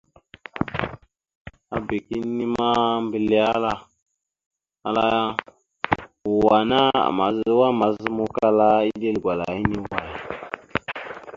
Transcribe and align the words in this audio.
Abak 1.75 2.03
inne 2.17 2.45
ma, 2.55 2.69
mbile 3.05 3.37
ala 4.87 5.03
ya: 5.11 5.21
"Wa 6.43 6.53
ana 6.59 6.81
mawa 7.17 7.67
mazǝmawkala 7.79 8.67
iɗel 8.89 9.15
gwala 9.23 9.45
hine 9.57 9.77
away?". 9.81 10.07